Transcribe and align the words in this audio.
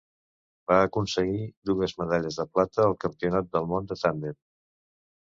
Va 0.69 0.75
aconseguir 0.85 1.43
dues 1.69 1.93
medalles 2.01 2.39
de 2.41 2.45
plata 2.55 2.81
al 2.85 2.95
Campionat 3.05 3.51
del 3.57 3.69
món 3.75 3.91
de 3.93 3.99
tàndem. 4.05 4.35